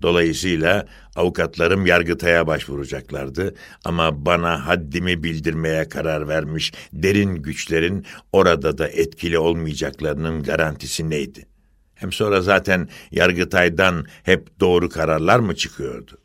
Dolayısıyla 0.02 0.86
avukatlarım 1.16 1.86
Yargıtay'a 1.86 2.46
başvuracaklardı 2.46 3.54
ama 3.84 4.26
bana 4.26 4.66
haddimi 4.66 5.22
bildirmeye 5.22 5.88
karar 5.88 6.28
vermiş 6.28 6.72
derin 6.92 7.34
güçlerin 7.34 8.06
orada 8.32 8.78
da 8.78 8.88
etkili 8.88 9.38
olmayacaklarının 9.38 10.42
garantisi 10.42 11.10
neydi? 11.10 11.55
Hem 11.96 12.12
sonra 12.12 12.40
zaten 12.40 12.88
Yargıtay'dan 13.10 14.06
hep 14.22 14.60
doğru 14.60 14.88
kararlar 14.88 15.38
mı 15.38 15.56
çıkıyordu? 15.56 16.18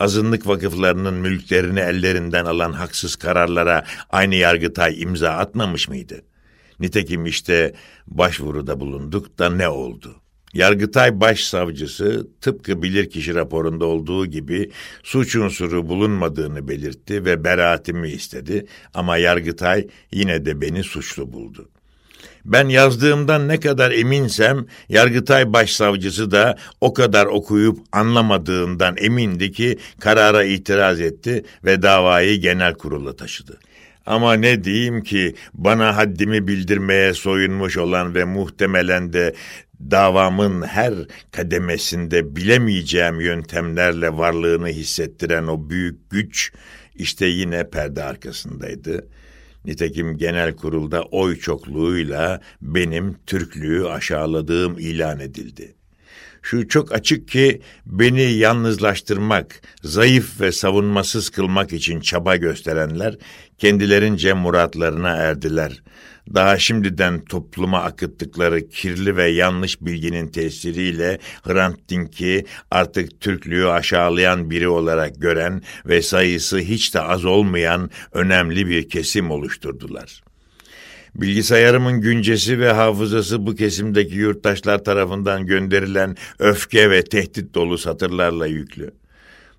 azınlık 0.00 0.46
vakıflarının 0.46 1.14
mülklerini 1.14 1.80
ellerinden 1.80 2.44
alan 2.44 2.72
haksız 2.72 3.16
kararlara 3.16 3.84
aynı 4.10 4.34
Yargıtay 4.34 5.02
imza 5.02 5.30
atmamış 5.30 5.88
mıydı? 5.88 6.22
Nitekim 6.80 7.26
işte 7.26 7.74
başvuruda 8.06 8.80
bulunduk 8.80 9.38
da 9.38 9.50
ne 9.50 9.68
oldu? 9.68 10.16
Yargıtay 10.54 11.20
Başsavcısı 11.20 12.28
tıpkı 12.40 12.82
bilirkişi 12.82 13.34
raporunda 13.34 13.84
olduğu 13.84 14.26
gibi 14.26 14.70
suç 15.02 15.36
unsuru 15.36 15.88
bulunmadığını 15.88 16.68
belirtti 16.68 17.24
ve 17.24 17.44
beraatimi 17.44 18.08
istedi 18.08 18.66
ama 18.94 19.16
Yargıtay 19.16 19.86
yine 20.12 20.44
de 20.44 20.60
beni 20.60 20.84
suçlu 20.84 21.32
buldu. 21.32 21.68
Ben 22.44 22.68
yazdığımdan 22.68 23.48
ne 23.48 23.60
kadar 23.60 23.90
eminsem 23.90 24.66
Yargıtay 24.88 25.52
Başsavcısı 25.52 26.30
da 26.30 26.56
o 26.80 26.94
kadar 26.94 27.26
okuyup 27.26 27.78
anlamadığından 27.92 28.96
emindi 28.98 29.52
ki 29.52 29.78
karara 30.00 30.44
itiraz 30.44 31.00
etti 31.00 31.44
ve 31.64 31.82
davayı 31.82 32.40
genel 32.40 32.74
kurula 32.74 33.16
taşıdı. 33.16 33.58
Ama 34.06 34.34
ne 34.34 34.64
diyeyim 34.64 35.02
ki 35.02 35.34
bana 35.54 35.96
haddimi 35.96 36.48
bildirmeye 36.48 37.14
soyunmuş 37.14 37.76
olan 37.76 38.14
ve 38.14 38.24
muhtemelen 38.24 39.12
de 39.12 39.34
davamın 39.80 40.62
her 40.62 40.94
kademesinde 41.32 42.36
bilemeyeceğim 42.36 43.20
yöntemlerle 43.20 44.16
varlığını 44.16 44.68
hissettiren 44.68 45.46
o 45.46 45.70
büyük 45.70 46.10
güç 46.10 46.52
işte 46.94 47.26
yine 47.26 47.70
perde 47.70 48.02
arkasındaydı. 48.02 49.06
Nitekim 49.64 50.18
genel 50.18 50.56
kurulda 50.56 51.02
oy 51.02 51.38
çokluğuyla 51.38 52.40
benim 52.62 53.16
Türklüğü 53.26 53.88
aşağıladığım 53.88 54.78
ilan 54.78 55.20
edildi. 55.20 55.74
Şu 56.42 56.68
çok 56.68 56.92
açık 56.92 57.28
ki 57.28 57.60
beni 57.86 58.22
yalnızlaştırmak, 58.22 59.60
zayıf 59.82 60.40
ve 60.40 60.52
savunmasız 60.52 61.30
kılmak 61.30 61.72
için 61.72 62.00
çaba 62.00 62.36
gösterenler 62.36 63.16
kendilerince 63.58 64.32
muratlarına 64.32 65.10
erdiler. 65.10 65.82
Daha 66.34 66.58
şimdiden 66.58 67.24
topluma 67.24 67.82
akıttıkları 67.82 68.68
kirli 68.68 69.16
ve 69.16 69.28
yanlış 69.28 69.80
bilginin 69.80 70.28
tesiriyle 70.28 71.18
Hrant 71.42 71.88
Dink'i 71.88 72.44
artık 72.70 73.20
Türklüğü 73.20 73.68
aşağılayan 73.68 74.50
biri 74.50 74.68
olarak 74.68 75.20
gören 75.20 75.62
ve 75.86 76.02
sayısı 76.02 76.58
hiç 76.58 76.94
de 76.94 77.00
az 77.00 77.24
olmayan 77.24 77.90
önemli 78.12 78.68
bir 78.68 78.88
kesim 78.88 79.30
oluşturdular. 79.30 80.24
Bilgisayarımın 81.14 82.00
güncesi 82.00 82.58
ve 82.58 82.72
hafızası 82.72 83.46
bu 83.46 83.54
kesimdeki 83.54 84.14
yurttaşlar 84.14 84.84
tarafından 84.84 85.46
gönderilen 85.46 86.16
öfke 86.38 86.90
ve 86.90 87.04
tehdit 87.04 87.54
dolu 87.54 87.78
satırlarla 87.78 88.46
yüklü. 88.46 88.90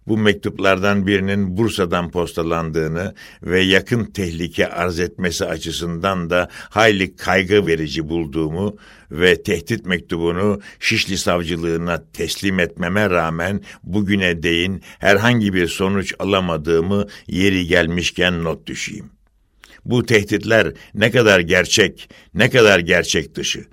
Bu 0.08 0.18
mektuplardan 0.18 1.08
birinin 1.08 1.58
Bursa'dan 1.58 2.12
postalandığını 2.12 3.14
ve 3.44 3.62
yakın 3.62 4.06
tehlike 4.06 4.68
arz 4.68 5.00
etmesi 5.00 5.46
açısından 5.46 6.30
da 6.30 6.50
hayli 6.52 7.16
kaygı 7.16 7.68
verici 7.68 8.10
bulduğumu 8.10 8.78
ve 9.12 9.44
tehdit 9.44 9.86
mektubunu 9.86 10.62
Şişli 10.80 11.18
Savcılığına 11.18 12.04
teslim 12.14 12.60
etmeme 12.60 13.10
rağmen 13.10 13.62
bugüne 13.84 14.44
değin 14.44 14.82
herhangi 15.00 15.54
bir 15.54 15.68
sonuç 15.68 16.14
alamadığımı 16.20 17.08
yeri 17.28 17.68
gelmişken 17.68 18.44
not 18.44 18.68
düşeyim. 18.68 19.10
Bu 19.86 20.06
tehditler 20.06 20.74
ne 20.94 21.12
kadar 21.12 21.40
gerçek, 21.40 22.10
ne 22.34 22.50
kadar 22.50 22.80
gerçek 22.80 23.36
dışı. 23.36 23.66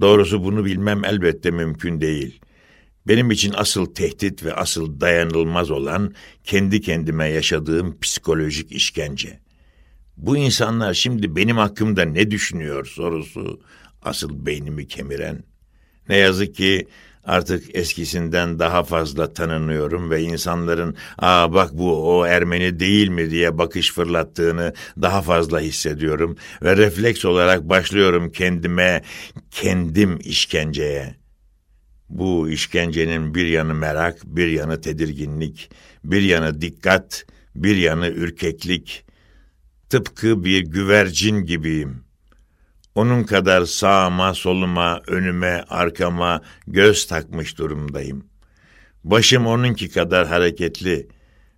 Doğrusu 0.00 0.44
bunu 0.44 0.64
bilmem 0.64 1.04
elbette 1.04 1.50
mümkün 1.50 2.00
değil. 2.00 2.40
Benim 3.08 3.30
için 3.30 3.54
asıl 3.56 3.86
tehdit 3.86 4.44
ve 4.44 4.54
asıl 4.54 5.00
dayanılmaz 5.00 5.70
olan 5.70 6.14
kendi 6.44 6.80
kendime 6.80 7.28
yaşadığım 7.28 8.00
psikolojik 8.00 8.72
işkence. 8.72 9.40
Bu 10.16 10.36
insanlar 10.36 10.94
şimdi 10.94 11.36
benim 11.36 11.56
hakkımda 11.56 12.04
ne 12.04 12.30
düşünüyor 12.30 12.86
sorusu 12.86 13.60
asıl 14.02 14.46
beynimi 14.46 14.88
kemiren. 14.88 15.44
Ne 16.08 16.16
yazık 16.16 16.54
ki 16.54 16.88
Artık 17.24 17.76
eskisinden 17.76 18.58
daha 18.58 18.82
fazla 18.82 19.32
tanınıyorum 19.32 20.10
ve 20.10 20.22
insanların 20.22 20.96
''Aa 21.18 21.52
bak 21.52 21.70
bu 21.72 22.18
o 22.18 22.26
Ermeni 22.26 22.80
değil 22.80 23.08
mi?'' 23.08 23.30
diye 23.30 23.58
bakış 23.58 23.92
fırlattığını 23.92 24.74
daha 25.02 25.22
fazla 25.22 25.60
hissediyorum 25.60 26.36
ve 26.62 26.76
refleks 26.76 27.24
olarak 27.24 27.68
başlıyorum 27.68 28.32
kendime, 28.32 29.02
kendim 29.50 30.18
işkenceye. 30.24 31.19
Bu 32.10 32.48
işkencenin 32.48 33.34
bir 33.34 33.46
yanı 33.46 33.74
merak, 33.74 34.16
bir 34.24 34.48
yanı 34.48 34.80
tedirginlik, 34.80 35.70
bir 36.04 36.22
yanı 36.22 36.60
dikkat, 36.60 37.26
bir 37.54 37.76
yanı 37.76 38.08
ürkeklik. 38.08 39.04
Tıpkı 39.88 40.44
bir 40.44 40.60
güvercin 40.60 41.36
gibiyim.'' 41.36 42.10
Onun 42.94 43.24
kadar 43.24 43.64
sağıma, 43.64 44.34
soluma, 44.34 45.00
önüme, 45.06 45.64
arkama 45.68 46.42
göz 46.66 47.06
takmış 47.06 47.58
durumdayım. 47.58 48.24
Başım 49.04 49.46
onunki 49.46 49.90
kadar 49.90 50.26
hareketli 50.26 51.08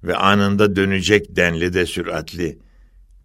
ve 0.05 0.17
anında 0.17 0.77
dönecek 0.77 1.37
denli 1.37 1.73
de 1.73 1.87
süratli. 1.87 2.59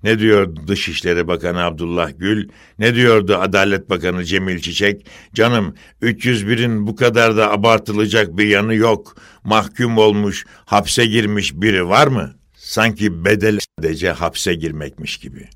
Ne 0.07 0.19
diyordu 0.19 0.61
Dışişleri 0.67 1.27
Bakanı 1.27 1.63
Abdullah 1.63 2.11
Gül, 2.17 2.49
ne 2.79 2.95
diyordu 2.95 3.35
Adalet 3.35 3.89
Bakanı 3.89 4.25
Cemil 4.25 4.59
Çiçek? 4.59 5.07
Canım 5.33 5.75
301'in 6.01 6.87
bu 6.87 6.95
kadar 6.95 7.37
da 7.37 7.51
abartılacak 7.51 8.37
bir 8.37 8.47
yanı 8.47 8.75
yok. 8.75 9.15
Mahkum 9.43 9.97
olmuş, 9.97 10.45
hapse 10.65 11.05
girmiş 11.05 11.53
biri 11.53 11.87
var 11.87 12.07
mı? 12.07 12.35
Sanki 12.55 13.25
bedel 13.25 13.59
sadece 13.79 14.11
hapse 14.11 14.53
girmekmiş 14.53 15.17
gibi. 15.17 15.49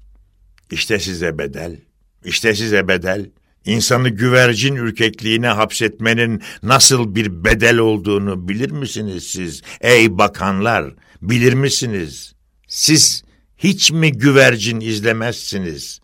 İşte 0.72 1.00
size 1.00 1.38
bedel. 1.38 1.80
İşte 2.26 2.56
size 2.56 2.88
bedel. 2.88 3.30
İnsanı 3.66 4.10
güvercin 4.10 4.76
ürkekliğine 4.76 5.48
hapsetmenin 5.48 6.42
nasıl 6.64 7.16
bir 7.16 7.46
bedel 7.46 7.78
olduğunu 7.78 8.48
bilir 8.48 8.72
misiniz 8.72 9.24
siz? 9.24 9.62
Ey 9.82 10.18
bakanlar, 10.18 10.94
bilir 11.22 11.54
misiniz? 11.54 12.36
Siz 12.68 13.24
hiç 13.64 13.92
mi 13.92 14.12
güvercin 14.12 14.80
izlemezsiniz? 14.80 16.02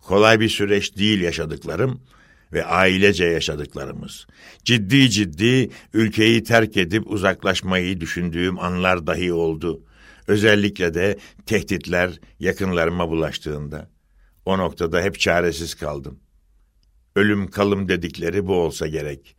Kolay 0.00 0.40
bir 0.40 0.48
süreç 0.48 0.96
değil 0.96 1.20
yaşadıklarım 1.20 2.00
ve 2.52 2.64
ailece 2.64 3.24
yaşadıklarımız. 3.24 4.26
Ciddi 4.64 5.10
ciddi 5.10 5.70
ülkeyi 5.92 6.44
terk 6.44 6.76
edip 6.76 7.10
uzaklaşmayı 7.10 8.00
düşündüğüm 8.00 8.58
anlar 8.58 9.06
dahi 9.06 9.32
oldu. 9.32 9.82
Özellikle 10.26 10.94
de 10.94 11.18
tehditler 11.46 12.20
yakınlarıma 12.40 13.08
bulaştığında. 13.08 13.90
O 14.44 14.58
noktada 14.58 15.02
hep 15.02 15.20
çaresiz 15.20 15.74
kaldım. 15.74 16.18
Ölüm 17.16 17.50
kalım 17.50 17.88
dedikleri 17.88 18.46
bu 18.46 18.54
olsa 18.54 18.86
gerek. 18.86 19.36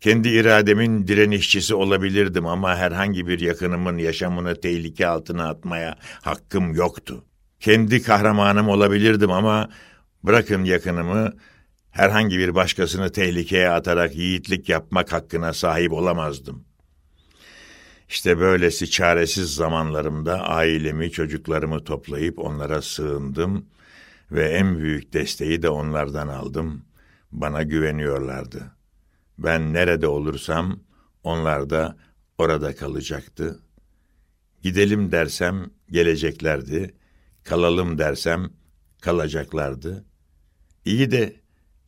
Kendi 0.00 0.28
irademin 0.28 1.06
direnişçisi 1.06 1.74
olabilirdim 1.74 2.46
ama 2.46 2.76
herhangi 2.76 3.26
bir 3.26 3.40
yakınımın 3.40 3.98
yaşamını 3.98 4.60
tehlike 4.60 5.06
altına 5.06 5.48
atmaya 5.48 5.98
hakkım 6.22 6.74
yoktu. 6.74 7.24
Kendi 7.60 8.02
kahramanım 8.02 8.68
olabilirdim 8.68 9.30
ama 9.30 9.70
bırakın 10.22 10.64
yakınımı 10.64 11.32
herhangi 11.90 12.38
bir 12.38 12.54
başkasını 12.54 13.12
tehlikeye 13.12 13.70
atarak 13.70 14.16
yiğitlik 14.16 14.68
yapmak 14.68 15.12
hakkına 15.12 15.52
sahip 15.52 15.92
olamazdım. 15.92 16.64
İşte 18.08 18.38
böylesi 18.38 18.90
çaresiz 18.90 19.54
zamanlarımda 19.54 20.40
ailemi, 20.40 21.10
çocuklarımı 21.10 21.84
toplayıp 21.84 22.38
onlara 22.38 22.82
sığındım 22.82 23.66
ve 24.30 24.48
en 24.48 24.78
büyük 24.78 25.12
desteği 25.12 25.62
de 25.62 25.68
onlardan 25.68 26.28
aldım. 26.28 26.84
Bana 27.32 27.62
güveniyorlardı. 27.62 28.75
Ben 29.38 29.72
nerede 29.72 30.06
olursam 30.06 30.80
onlar 31.22 31.70
da 31.70 31.96
orada 32.38 32.76
kalacaktı. 32.76 33.60
Gidelim 34.62 35.12
dersem 35.12 35.70
geleceklerdi. 35.90 36.94
Kalalım 37.44 37.98
dersem 37.98 38.50
kalacaklardı. 39.00 40.04
İyi 40.84 41.10
de 41.10 41.36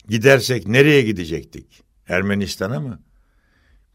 gidersek 0.09 0.67
nereye 0.67 1.03
gidecektik? 1.03 1.83
Ermenistan'a 2.09 2.81
mı? 2.81 3.03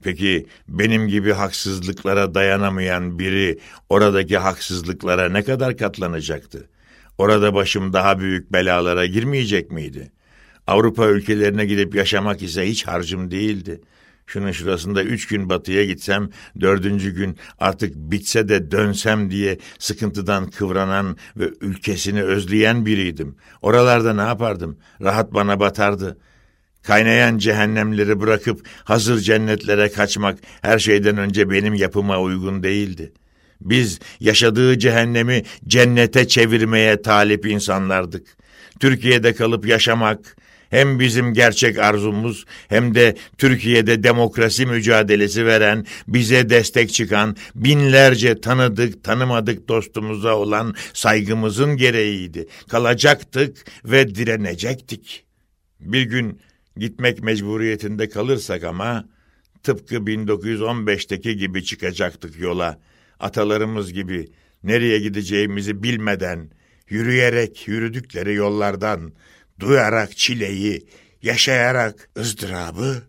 Peki 0.04 0.48
benim 0.68 1.08
gibi 1.08 1.32
haksızlıklara 1.32 2.34
dayanamayan 2.34 3.20
biri 3.20 3.60
oradaki 3.90 4.38
haksızlıklara 4.38 5.30
ne 5.30 5.44
kadar 5.44 5.78
katlanacaktı? 5.78 6.70
Orada 7.18 7.54
başım 7.54 7.94
daha 7.94 8.20
büyük 8.20 8.54
belalara 8.54 9.06
girmeyecek 9.06 9.72
miydi? 9.72 10.12
Avrupa 10.68 11.08
ülkelerine 11.08 11.66
gidip 11.66 11.96
yaşamak 11.96 12.42
ise 12.42 12.70
hiç 12.70 12.88
harcım 12.88 13.32
değildi. 13.32 13.82
Şunun 14.26 14.52
şurasında 14.52 15.04
üç 15.04 15.28
gün 15.28 15.50
batıya 15.50 15.86
gitsem, 15.86 16.30
dördüncü 16.62 17.16
gün 17.16 17.38
artık 17.60 17.96
bitse 17.96 18.50
de 18.50 18.72
dönsem 18.72 19.32
diye 19.32 19.58
sıkıntıdan 19.80 20.50
kıvranan 20.50 21.18
ve 21.38 21.50
ülkesini 21.62 22.24
özleyen 22.24 22.86
biriydim. 22.86 23.36
Oralarda 23.62 24.14
ne 24.14 24.22
yapardım? 24.22 24.78
Rahat 25.02 25.34
bana 25.34 25.60
batardı. 25.60 26.18
Kaynayan 26.84 27.38
cehennemleri 27.38 28.20
bırakıp 28.20 28.68
hazır 28.84 29.20
cennetlere 29.20 29.92
kaçmak 29.92 30.40
her 30.62 30.80
şeyden 30.80 31.18
önce 31.18 31.50
benim 31.50 31.74
yapıma 31.74 32.20
uygun 32.20 32.64
değildi.'' 32.64 33.24
Biz 33.64 34.00
yaşadığı 34.20 34.80
cehennemi 34.80 35.44
cennete 35.68 36.28
çevirmeye 36.28 37.02
talip 37.02 37.46
insanlardık. 37.46 38.28
Türkiye'de 38.80 39.34
kalıp 39.34 39.68
yaşamak, 39.68 40.36
Hem 40.74 41.00
bizim 41.00 41.34
gerçek 41.34 41.80
arzumuz 41.80 42.46
hem 42.68 42.96
de 42.96 43.16
Türkiye'de 43.38 44.04
demokrasi 44.04 44.66
mücadelesi 44.66 45.46
veren, 45.46 45.86
bize 46.08 46.50
destek 46.50 46.94
çıkan 46.94 47.36
binlerce 47.56 48.42
tanıdık 48.42 49.04
tanımadık 49.04 49.68
dostumuza 49.68 50.36
olan 50.36 50.76
saygımızın 50.94 51.78
gereğiydi. 51.78 52.48
Kalacaktık 52.68 53.66
ve 53.86 54.16
direnecektik. 54.16 55.26
Bir 55.80 56.02
gün 56.02 56.40
gitmek 56.78 57.24
mecburiyetinde 57.24 58.10
kalırsak 58.10 58.64
ama 58.64 59.06
tıpkı 59.64 59.96
1915'teki 59.96 61.38
gibi 61.38 61.64
çıkacaktık 61.64 62.40
yola. 62.40 62.80
Atalarımız 63.20 63.94
gibi 63.94 64.28
nereye 64.64 65.00
gideceğimizi 65.00 65.84
bilmeden, 65.84 66.50
yürüyerek 66.90 67.68
yürüdükleri 67.68 68.34
yollardan, 68.34 69.14
duyarak 69.60 70.18
çileyi, 70.18 70.88
yaşayarak 71.22 72.10
ızdırabı, 72.18 73.04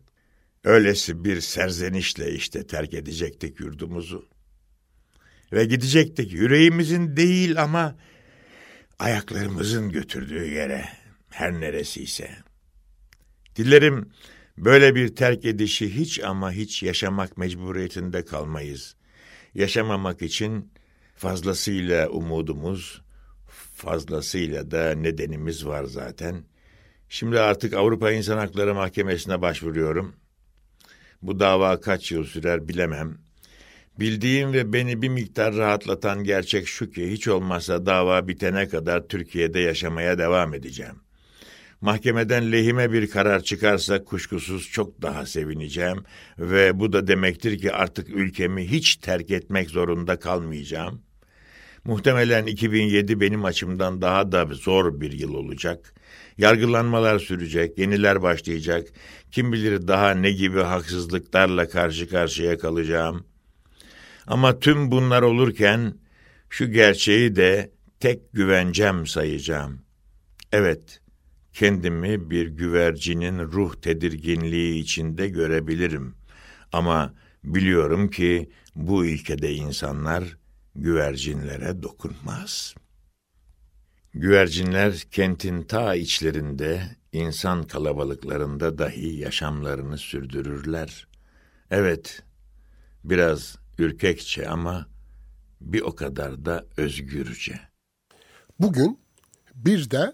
öylesi 0.64 1.24
bir 1.24 1.40
serzenişle 1.40 2.32
işte 2.32 2.66
terk 2.66 2.94
edecektik 2.94 3.60
yurdumuzu. 3.60 4.28
Ve 5.52 5.64
gidecektik 5.64 6.32
yüreğimizin 6.32 7.16
değil 7.16 7.62
ama 7.62 7.96
ayaklarımızın 8.98 9.90
götürdüğü 9.92 10.46
yere, 10.46 10.88
her 11.30 11.52
neresiyse. 11.52 12.30
Dilerim 13.56 14.10
böyle 14.58 14.94
bir 14.94 15.16
terk 15.16 15.44
edişi 15.44 15.96
hiç 15.96 16.20
ama 16.20 16.52
hiç 16.52 16.82
yaşamak 16.82 17.36
mecburiyetinde 17.38 18.24
kalmayız. 18.24 18.96
Yaşamamak 19.54 20.22
için 20.22 20.72
fazlasıyla 21.16 22.08
umudumuz, 22.08 23.02
fazlasıyla 23.74 24.70
da 24.70 24.94
nedenimiz 24.94 25.66
var 25.66 25.84
zaten. 25.84 26.44
Şimdi 27.08 27.40
artık 27.40 27.74
Avrupa 27.74 28.10
İnsan 28.10 28.38
Hakları 28.38 28.74
Mahkemesi'ne 28.74 29.42
başvuruyorum. 29.42 30.16
Bu 31.22 31.40
dava 31.40 31.80
kaç 31.80 32.12
yıl 32.12 32.24
sürer 32.24 32.68
bilemem. 32.68 33.18
Bildiğim 34.00 34.52
ve 34.52 34.72
beni 34.72 35.02
bir 35.02 35.08
miktar 35.08 35.54
rahatlatan 35.56 36.24
gerçek 36.24 36.68
şu 36.68 36.90
ki 36.90 37.10
hiç 37.10 37.28
olmazsa 37.28 37.86
dava 37.86 38.28
bitene 38.28 38.68
kadar 38.68 39.08
Türkiye'de 39.08 39.60
yaşamaya 39.60 40.18
devam 40.18 40.54
edeceğim. 40.54 40.94
Mahkemeden 41.80 42.52
lehime 42.52 42.92
bir 42.92 43.10
karar 43.10 43.40
çıkarsa 43.40 44.04
kuşkusuz 44.04 44.70
çok 44.70 45.02
daha 45.02 45.26
sevineceğim 45.26 46.04
ve 46.38 46.78
bu 46.78 46.92
da 46.92 47.06
demektir 47.06 47.58
ki 47.58 47.72
artık 47.72 48.08
ülkemi 48.08 48.70
hiç 48.70 48.96
terk 48.96 49.30
etmek 49.30 49.70
zorunda 49.70 50.18
kalmayacağım. 50.18 51.02
Muhtemelen 51.84 52.46
2007 52.46 53.20
benim 53.20 53.44
açımdan 53.44 54.02
daha 54.02 54.32
da 54.32 54.44
zor 54.52 55.00
bir 55.00 55.12
yıl 55.12 55.34
olacak. 55.34 55.94
Yargılanmalar 56.38 57.18
sürecek, 57.18 57.78
yeniler 57.78 58.22
başlayacak. 58.22 58.88
Kim 59.30 59.52
bilir 59.52 59.88
daha 59.88 60.10
ne 60.10 60.30
gibi 60.30 60.60
haksızlıklarla 60.60 61.68
karşı 61.68 62.08
karşıya 62.08 62.58
kalacağım. 62.58 63.24
Ama 64.26 64.58
tüm 64.58 64.90
bunlar 64.90 65.22
olurken 65.22 65.94
şu 66.50 66.70
gerçeği 66.70 67.36
de 67.36 67.72
tek 68.00 68.32
güvencem 68.32 69.06
sayacağım. 69.06 69.82
Evet, 70.52 71.00
kendimi 71.52 72.30
bir 72.30 72.46
güvercinin 72.46 73.38
ruh 73.38 73.74
tedirginliği 73.74 74.82
içinde 74.82 75.28
görebilirim. 75.28 76.14
Ama 76.72 77.14
biliyorum 77.44 78.10
ki 78.10 78.50
bu 78.74 79.06
ülkede 79.06 79.52
insanlar 79.52 80.24
güvercinlere 80.76 81.82
dokunmaz. 81.82 82.74
Güvercinler 84.14 84.98
kentin 85.10 85.62
ta 85.62 85.94
içlerinde, 85.94 86.96
insan 87.12 87.62
kalabalıklarında 87.62 88.78
dahi 88.78 89.16
yaşamlarını 89.16 89.98
sürdürürler. 89.98 91.06
Evet, 91.70 92.22
biraz 93.04 93.56
ürkekçe 93.78 94.48
ama 94.48 94.86
bir 95.60 95.80
o 95.80 95.94
kadar 95.94 96.44
da 96.44 96.64
özgürce. 96.76 97.60
Bugün 98.60 98.98
bir 99.54 99.90
de 99.90 100.12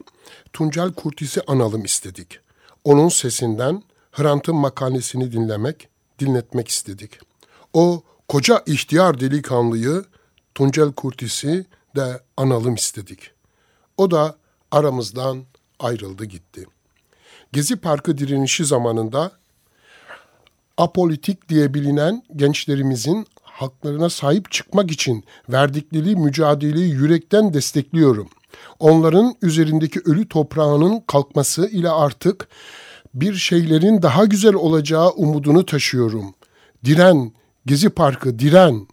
Tuncel 0.52 0.92
Kurtis'i 0.92 1.40
analım 1.46 1.84
istedik. 1.84 2.40
Onun 2.84 3.08
sesinden 3.08 3.82
Hrant'ın 4.12 4.56
makalesini 4.56 5.32
dinlemek, 5.32 5.88
dinletmek 6.18 6.68
istedik. 6.68 7.18
O 7.72 8.02
koca 8.28 8.62
ihtiyar 8.66 9.20
delikanlıyı 9.20 10.04
Tuncel 10.60 10.92
Kurtis'i 10.92 11.66
de 11.96 12.20
analım 12.36 12.74
istedik. 12.74 13.30
O 13.96 14.10
da 14.10 14.36
aramızdan 14.70 15.44
ayrıldı 15.78 16.24
gitti. 16.24 16.66
Gezi 17.52 17.76
Parkı 17.76 18.18
direnişi 18.18 18.64
zamanında 18.64 19.32
apolitik 20.78 21.48
diye 21.48 21.74
bilinen 21.74 22.22
gençlerimizin 22.36 23.26
haklarına 23.42 24.10
sahip 24.10 24.50
çıkmak 24.50 24.90
için 24.90 25.24
verdikleri 25.48 26.16
mücadeleyi 26.16 26.90
yürekten 26.90 27.54
destekliyorum. 27.54 28.28
Onların 28.78 29.34
üzerindeki 29.42 30.00
ölü 30.04 30.28
toprağının 30.28 31.00
kalkması 31.06 31.68
ile 31.68 31.90
artık 31.90 32.48
bir 33.14 33.34
şeylerin 33.34 34.02
daha 34.02 34.24
güzel 34.24 34.54
olacağı 34.54 35.10
umudunu 35.10 35.66
taşıyorum. 35.66 36.34
Diren, 36.84 37.32
Gezi 37.66 37.90
Parkı 37.90 38.38
diren. 38.38 38.86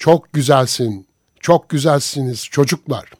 Çok 0.00 0.32
güzelsin, 0.32 1.06
çok 1.40 1.68
güzelsiniz 1.68 2.44
çocuklar 2.44 3.10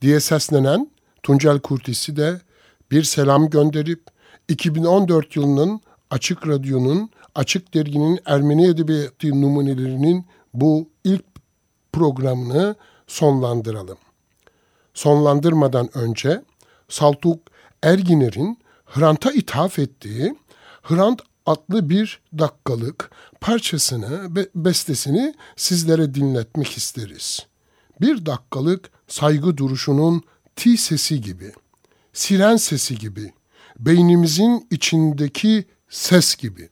diye 0.00 0.20
seslenen 0.20 0.90
Tuncel 1.22 1.58
Kurtisi 1.58 2.16
de 2.16 2.40
bir 2.90 3.02
selam 3.02 3.50
gönderip 3.50 4.02
2014 4.48 5.36
yılının 5.36 5.80
Açık 6.10 6.48
Radyo'nun, 6.48 7.10
Açık 7.34 7.74
Dergi'nin 7.74 8.20
Ermeni 8.26 8.66
Edebiyatı 8.66 9.30
numunelerinin 9.40 10.26
bu 10.54 10.88
ilk 11.04 11.24
programını 11.92 12.74
sonlandıralım. 13.06 13.98
Sonlandırmadan 14.94 15.98
önce 15.98 16.42
Saltuk 16.88 17.40
Erginer'in 17.82 18.58
Hrant'a 18.86 19.32
ithaf 19.32 19.78
ettiği 19.78 20.34
Hrant 20.82 21.22
adlı 21.46 21.90
bir 21.90 22.20
dakikalık 22.38 23.10
parçasını, 23.40 24.36
be 24.36 24.46
bestesini 24.54 25.34
sizlere 25.56 26.14
dinletmek 26.14 26.76
isteriz. 26.76 27.46
Bir 28.00 28.26
dakikalık 28.26 28.90
saygı 29.08 29.56
duruşunun 29.56 30.22
ti 30.56 30.76
sesi 30.76 31.20
gibi, 31.20 31.52
siren 32.12 32.56
sesi 32.56 32.98
gibi, 32.98 33.32
beynimizin 33.78 34.66
içindeki 34.70 35.64
ses 35.88 36.36
gibi. 36.36 36.68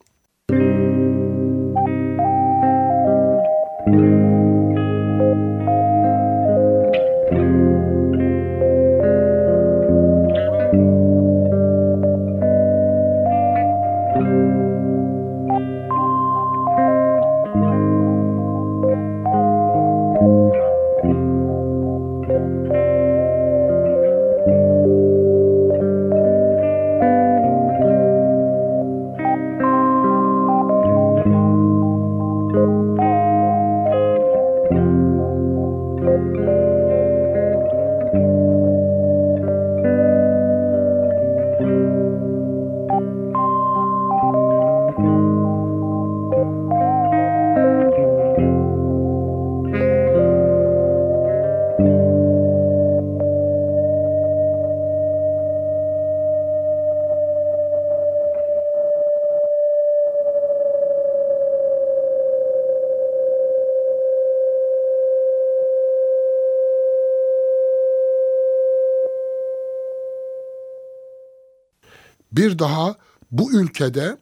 Bir 72.53 72.59
daha 72.59 72.95
bu 73.31 73.51
ülkede 73.51 74.17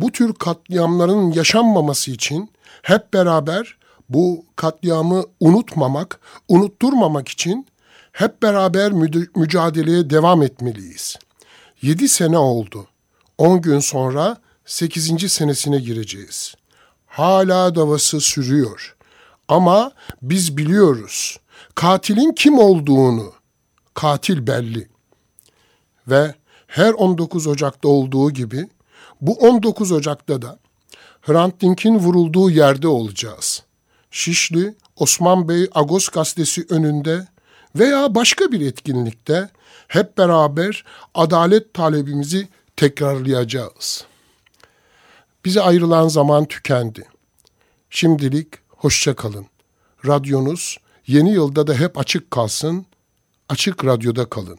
bu 0.00 0.12
tür 0.12 0.34
katliamların 0.34 1.32
yaşanmaması 1.32 2.10
için 2.10 2.50
hep 2.82 3.14
beraber 3.14 3.78
bu 4.08 4.44
katliamı 4.56 5.24
unutmamak, 5.40 6.20
unutturmamak 6.48 7.28
için 7.28 7.66
hep 8.12 8.42
beraber 8.42 8.92
mücadeleye 9.36 10.10
devam 10.10 10.42
etmeliyiz. 10.42 11.16
7 11.82 12.08
sene 12.08 12.38
oldu. 12.38 12.86
10 13.38 13.60
gün 13.60 13.80
sonra 13.80 14.36
8. 14.66 15.32
senesine 15.32 15.78
gireceğiz. 15.78 16.54
Hala 17.06 17.74
davası 17.74 18.20
sürüyor. 18.20 18.96
Ama 19.48 19.92
biz 20.22 20.56
biliyoruz. 20.56 21.40
Katilin 21.74 22.32
kim 22.32 22.58
olduğunu. 22.58 23.32
Katil 23.94 24.46
belli. 24.46 24.88
Ve 26.08 26.34
her 26.68 26.92
19 26.92 27.46
Ocak'ta 27.46 27.88
olduğu 27.88 28.30
gibi 28.30 28.68
bu 29.20 29.32
19 29.32 29.92
Ocak'ta 29.92 30.42
da 30.42 30.58
Hrant 31.20 31.60
Dink'in 31.60 31.98
vurulduğu 31.98 32.50
yerde 32.50 32.88
olacağız. 32.88 33.62
Şişli, 34.10 34.74
Osman 34.96 35.48
Bey 35.48 35.70
Agos 35.74 36.08
gazetesi 36.08 36.66
önünde 36.70 37.26
veya 37.76 38.14
başka 38.14 38.52
bir 38.52 38.60
etkinlikte 38.60 39.50
hep 39.88 40.18
beraber 40.18 40.84
adalet 41.14 41.74
talebimizi 41.74 42.48
tekrarlayacağız. 42.76 44.04
Bize 45.44 45.60
ayrılan 45.60 46.08
zaman 46.08 46.44
tükendi. 46.44 47.08
Şimdilik 47.90 48.48
hoşça 48.68 49.14
kalın. 49.14 49.46
Radyonuz 50.06 50.78
yeni 51.06 51.32
yılda 51.32 51.66
da 51.66 51.74
hep 51.74 51.98
açık 51.98 52.30
kalsın. 52.30 52.86
Açık 53.48 53.84
Radyo'da 53.84 54.28
kalın. 54.28 54.58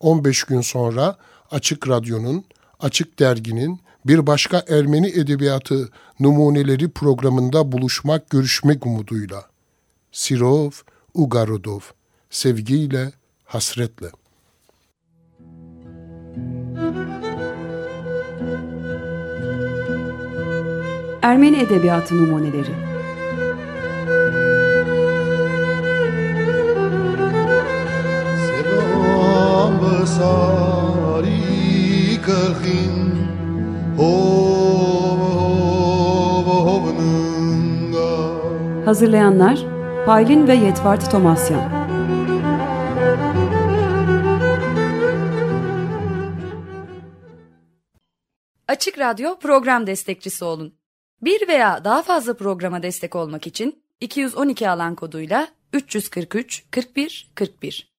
15 0.00 0.44
gün 0.44 0.60
sonra 0.60 1.16
Açık 1.50 1.88
Radyo'nun, 1.88 2.44
Açık 2.80 3.18
Dergi'nin 3.18 3.80
bir 4.06 4.26
başka 4.26 4.64
Ermeni 4.68 5.08
Edebiyatı 5.08 5.88
Numuneleri 6.20 6.90
programında 6.90 7.72
buluşmak, 7.72 8.30
görüşmek 8.30 8.86
umuduyla. 8.86 9.44
Sirov 10.12 10.70
Ugarodov, 11.14 11.80
sevgiyle, 12.30 13.12
hasretle. 13.44 14.06
Ermeni 21.22 21.56
Edebiyatı 21.56 22.16
Numuneleri 22.16 22.85
Hazırlayanlar 38.84 39.66
Paylin 40.06 40.48
ve 40.48 40.54
Yetvart 40.54 41.10
Tomasyan. 41.10 41.86
Açık 48.68 48.98
Radyo 48.98 49.38
program 49.38 49.86
destekçisi 49.86 50.44
olun. 50.44 50.74
Bir 51.22 51.48
veya 51.48 51.84
daha 51.84 52.02
fazla 52.02 52.36
programa 52.36 52.82
destek 52.82 53.16
olmak 53.16 53.46
için 53.46 53.82
212 54.00 54.70
alan 54.70 54.94
koduyla 54.94 55.48
343 55.72 56.64
41 56.70 57.32
41 57.34 57.95